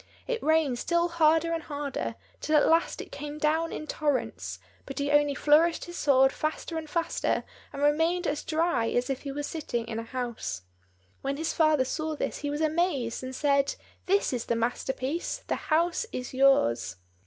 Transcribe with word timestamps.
It 0.25 0.41
rained 0.41 0.79
still 0.79 1.09
harder 1.09 1.53
and 1.53 1.61
harder, 1.61 2.15
till 2.39 2.55
at 2.57 2.65
last 2.67 3.01
it 3.01 3.11
came 3.11 3.37
down 3.37 3.71
in 3.71 3.85
torrents; 3.85 4.57
but 4.87 4.97
he 4.97 5.11
only 5.11 5.35
flourished 5.35 5.85
his 5.85 5.95
sword 5.95 6.31
faster 6.31 6.75
and 6.75 6.89
faster, 6.89 7.43
and 7.71 7.83
remained 7.83 8.25
as 8.25 8.43
dry 8.43 8.89
as 8.89 9.11
if 9.11 9.21
he 9.21 9.31
were 9.31 9.43
sitting 9.43 9.87
in 9.87 9.99
a 9.99 10.03
house. 10.03 10.63
When 11.21 11.37
his 11.37 11.53
father 11.53 11.85
saw 11.85 12.15
this 12.15 12.39
he 12.39 12.49
was 12.49 12.61
amazed, 12.61 13.21
and 13.23 13.35
said, 13.35 13.75
"This 14.07 14.33
is 14.33 14.45
the 14.45 14.55
master 14.55 14.93
piece, 14.93 15.43
the 15.45 15.69
house 15.69 16.07
is 16.11 16.33
yours!" 16.33 16.95